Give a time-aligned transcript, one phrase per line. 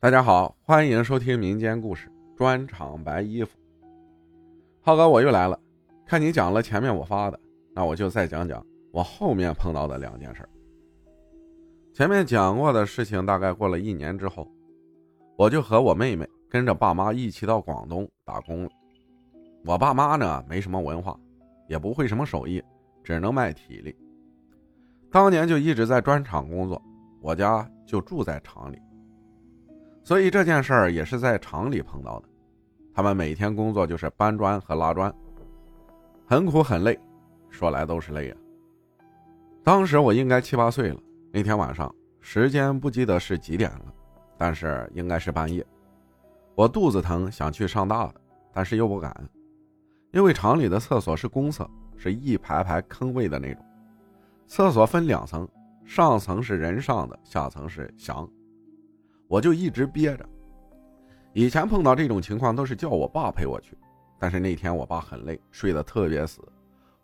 [0.00, 3.58] 大家好，欢迎收听民间故事专场白衣服。
[4.80, 5.58] 浩哥，我又来了。
[6.06, 7.40] 看你讲了前面我发的，
[7.74, 10.48] 那我就再讲讲我后面碰到的两件事。
[11.92, 14.48] 前面讲过的事情，大概过了一年之后，
[15.36, 18.70] 我就和我妹妹跟着爸妈一起到广东打工了。
[19.64, 21.18] 我爸妈呢，没什么文化，
[21.66, 22.62] 也不会什么手艺，
[23.02, 23.96] 只能卖体力。
[25.10, 26.80] 当年就一直在砖厂工作，
[27.20, 28.78] 我家就住在厂里。
[30.08, 32.28] 所以这件事儿也是在厂里碰到的。
[32.94, 35.14] 他们每天工作就是搬砖和拉砖，
[36.26, 36.98] 很苦很累，
[37.50, 38.36] 说来都是泪啊。
[39.62, 40.98] 当时我应该七八岁了。
[41.30, 43.92] 那天晚上，时间不记得是几点了，
[44.38, 45.62] 但是应该是半夜。
[46.54, 48.14] 我肚子疼，想去上大的，
[48.50, 49.14] 但是又不敢，
[50.12, 51.68] 因为厂里的厕所是公厕，
[51.98, 53.62] 是一排排坑位的那种。
[54.46, 55.46] 厕所分两层，
[55.84, 58.26] 上层是人上的，下层是翔。
[59.28, 60.28] 我就一直憋着。
[61.34, 63.76] 以前碰到这种情况都是叫我爸陪我去，
[64.18, 66.40] 但是那天我爸很累，睡得特别死，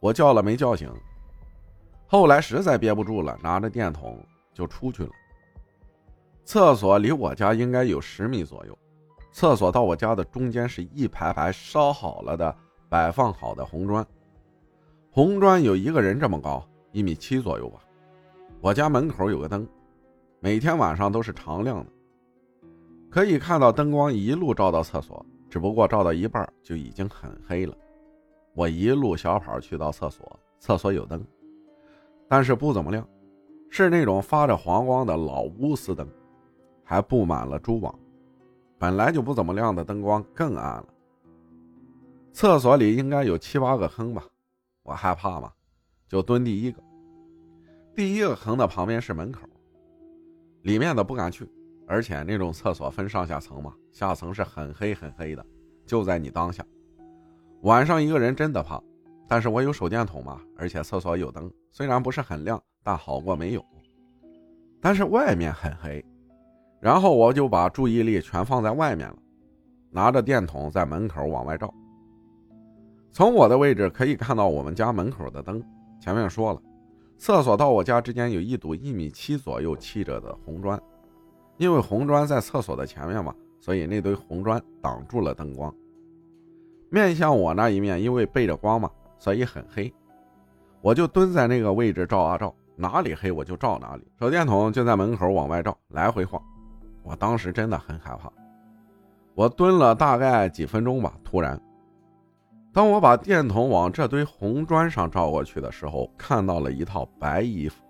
[0.00, 0.90] 我叫了没叫醒。
[2.06, 5.10] 后来实在憋不住了，拿着电筒就出去了。
[6.44, 8.78] 厕所离我家应该有十米左右，
[9.32, 12.54] 厕所到我家的中间是一排排烧好了的、
[12.88, 14.06] 摆放好的红砖，
[15.10, 17.80] 红砖有一个人这么高，一米七左右吧。
[18.60, 19.66] 我家门口有个灯，
[20.40, 21.90] 每天晚上都是常亮的。
[23.12, 27.76] 可以看到灯光一路照到厕所，只不过照到一半就已经很黑了。
[28.54, 31.22] 我一路小跑去到厕所，厕所有灯，
[32.26, 33.06] 但是不怎么亮，
[33.68, 36.08] 是那种发着黄光的老钨丝灯，
[36.82, 37.94] 还布满了蛛网。
[38.78, 40.86] 本来就不怎么亮的灯光更暗了。
[42.32, 44.24] 厕所里应该有七八个坑吧，
[44.84, 45.52] 我害怕嘛，
[46.08, 46.82] 就蹲第一个。
[47.94, 49.46] 第一个坑的旁边是门口，
[50.62, 51.46] 里面的不敢去。
[51.86, 55.44] 而且那种厕所分上下层嘛，下层是很黑很黑的，
[55.86, 56.64] 就在你当下。
[57.62, 58.82] 晚上一个人真的怕，
[59.28, 63.64] 但是我有手电筒嘛，而且厕所有灯，虽然不是很亮，但好过没有。
[64.80, 66.04] 但是外面很黑，
[66.80, 69.16] 然后我就把注意力全放在外面了，
[69.90, 71.72] 拿着电筒在门口往外照。
[73.12, 75.62] 从我的位置可以看到我们家门口的灯。
[76.00, 76.60] 前面说了，
[77.16, 80.80] 厕所到我家之间有一堵一米七左右砌着的红砖。
[81.56, 85.72] 因为红砖在厕所的前面嘛，所以那堆红砖挡住了灯光。
[86.90, 89.92] 面向我那一面，因为背着光嘛，所以很黑。
[90.80, 94.02] 我就蹲在那个位置照啊照，哪里黑我就照哪里。
[94.18, 96.42] 手电筒就在门口往外照，来回晃。
[97.02, 98.30] 我当时真的很害怕。
[99.34, 101.58] 我蹲了大概几分钟吧，突然，
[102.72, 107.82] 当我把电筒往这堆红砖上照过去的时候，看到了一套白衣服。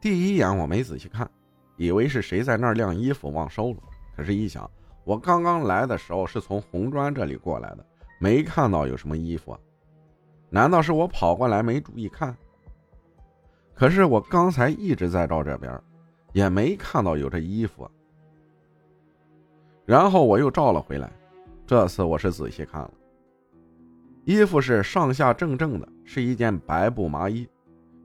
[0.00, 1.30] 第一眼我没仔细看。
[1.76, 3.78] 以为是谁在那儿晾衣服忘收了，
[4.16, 4.70] 可是，一想，
[5.04, 7.84] 我刚刚来的时候是从红砖这里过来的，
[8.18, 9.58] 没看到有什么衣服啊？
[10.50, 12.36] 难道是我跑过来没注意看？
[13.74, 15.80] 可是我刚才一直在照这边，
[16.32, 17.90] 也没看到有这衣服啊。
[19.84, 21.10] 然后我又照了回来，
[21.66, 22.90] 这次我是仔细看了，
[24.24, 27.48] 衣服是上下正正的，是一件白布麻衣，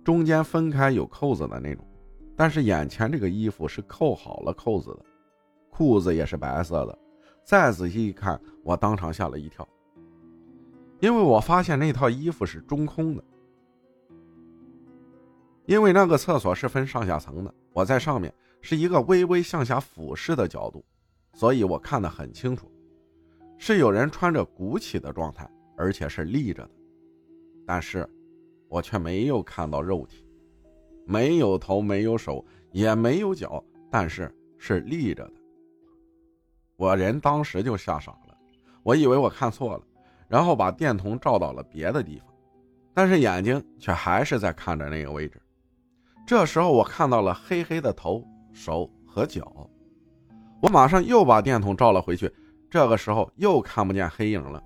[0.03, 1.85] 中间分开有扣子的那种。
[2.39, 5.05] 但是眼前这个衣服是扣好了扣子的，
[5.69, 6.97] 裤子也是白色的。
[7.43, 9.67] 再仔细一看，我当场吓了一跳，
[11.01, 13.21] 因为我发现那套衣服是中空的。
[15.65, 20.81] 因为那个厕所是分上下层的，我在上面是一个微微向下俯视的角度，
[21.33, 22.71] 所以我看得很清楚，
[23.57, 25.45] 是有人穿着鼓起的状态，
[25.75, 26.71] 而且是立着的，
[27.67, 28.09] 但是
[28.69, 30.25] 我却没有看到肉体。
[31.09, 35.33] 没有头，没有手，也没有脚，但是是立着的。
[36.75, 38.37] 我人当时就吓傻了，
[38.83, 39.81] 我以为我看错了，
[40.27, 42.27] 然后把电筒照到了别的地方，
[42.93, 45.41] 但是眼睛却还是在看着那个位置。
[46.27, 49.67] 这时候我看到了黑黑的头、手和脚，
[50.61, 52.31] 我马上又把电筒照了回去，
[52.69, 54.63] 这个时候又看不见黑影了，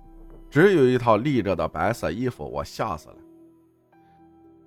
[0.50, 3.16] 只有一套立着的白色衣服，我吓死了。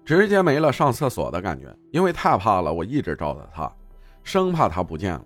[0.07, 3.69] 直接没了上厕所的感觉，因为太怕了，我一直照着他，
[4.23, 5.25] 生怕他不见了。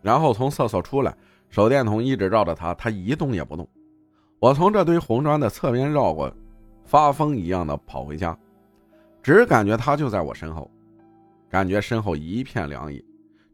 [0.00, 1.12] 然后从厕所出来，
[1.48, 3.68] 手电筒一直照着他，他一动也不动。
[4.38, 6.32] 我从这堆红砖的侧边绕过，
[6.84, 8.38] 发疯一样的跑回家，
[9.24, 10.70] 只感觉他就在我身后，
[11.50, 13.04] 感觉身后一片凉意，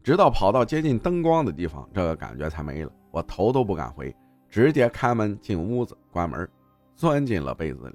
[0.03, 2.93] 直到跑到接近灯光的地方，这个感觉才没了。
[3.11, 4.15] 我头都不敢回，
[4.51, 6.47] 直接开门进屋子，关门，
[6.95, 7.95] 钻进了被子里。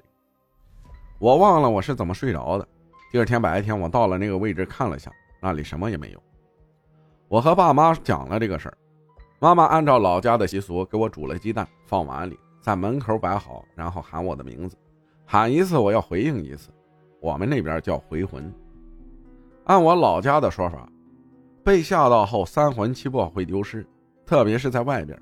[1.24, 2.68] 我忘了我是怎么睡着的。
[3.10, 5.10] 第二天白天，我到了那个位置看了下，
[5.40, 6.22] 那里什么也没有。
[7.28, 8.76] 我和爸妈讲了这个事儿，
[9.38, 14.76] 妈妈按照老家的习俗给我煮了鸡蛋，放碗里，在门口摆好，然后喊我的名字，
[15.24, 16.68] 喊一次我要回应一次。
[17.22, 18.52] 我们那边叫回魂。
[19.64, 20.86] 按我老家的说法，
[21.64, 23.86] 被吓到后三魂七魄会丢失，
[24.26, 25.18] 特别是在外边，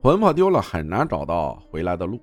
[0.00, 2.18] 魂魄丢了很难找到回来的路。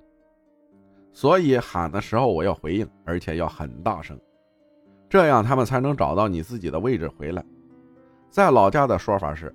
[1.14, 4.20] 所以喊的时候我要回应，而且要很大声，
[5.08, 7.42] 这样他们才能找到你自己的位置回来。
[8.28, 9.54] 在老家的说法是，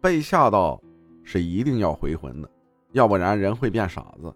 [0.00, 0.82] 被吓到
[1.22, 2.50] 是一定要回魂的，
[2.90, 4.34] 要不然人会变傻子。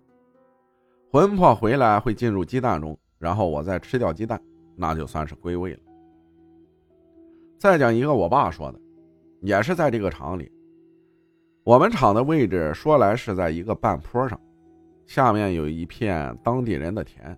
[1.10, 4.40] 魂魄回来会进入鸡蛋中，然后我再吃掉鸡蛋，
[4.76, 5.80] 那就算是归位了。
[7.58, 8.78] 再讲一个我爸说的，
[9.40, 10.52] 也是在这个厂里，
[11.64, 14.40] 我们厂的位置说来是在一个半坡上。
[15.06, 17.36] 下面有一片当地人的田，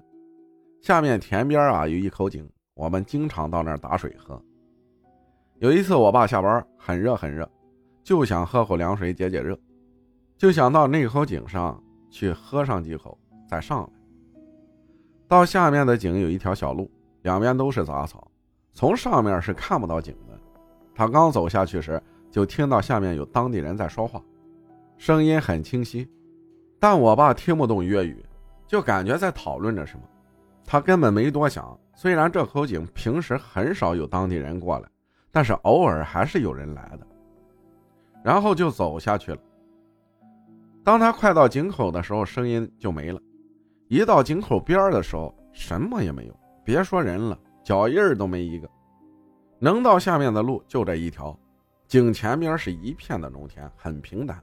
[0.81, 4.41] 下面田边啊有一口井，我们经常到那儿打水喝。
[5.59, 7.51] 有一次，我爸下班很热很热，
[8.03, 9.59] 就想喝口凉水解解热，
[10.37, 13.19] 就想到那口井上去喝上几口
[13.49, 13.89] 再上来。
[15.27, 16.91] 到下面的井有一条小路，
[17.23, 18.31] 两边都是杂草，
[18.75, 20.39] 从上面是看不到井的。
[20.95, 24.23] 他刚走下去时，就听到下面有当地人在说话，
[24.97, 26.09] 声音很清晰。
[26.89, 28.25] 但我爸听不懂粤语，
[28.65, 30.05] 就感觉在讨论着什么。
[30.65, 31.77] 他根本没多想。
[31.97, 34.89] 虽然这口井平时很少有当地人过来，
[35.33, 37.05] 但是偶尔还是有人来的。
[38.23, 39.39] 然后就走下去了。
[40.85, 43.21] 当他快到井口的时候，声音就没了。
[43.89, 48.71] 一到井口边的时候，什么也没有，别说人了，脚印儿都没一个。
[49.59, 51.37] 能到下面的路就这一条。
[51.89, 54.41] 井前边是一片的农田，很平坦。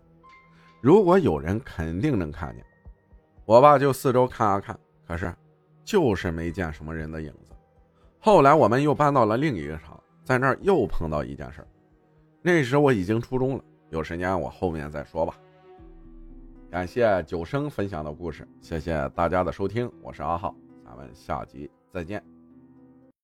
[0.84, 2.66] 如果有人，肯定能看见。
[3.46, 4.78] 我爸就四周看啊看，
[5.08, 5.34] 可是
[5.86, 7.56] 就是没见什么人的影子。
[8.20, 11.68] 后来我们又搬到了另一个厂，在那儿又碰到一件事儿。
[12.42, 15.40] 那时我已经初中了，有时间我后面再说吧。
[16.70, 20.54] 感谢九生分享的故事，谢谢大家的收听，我是阿浩，
[20.84, 22.33] 咱们下集再见。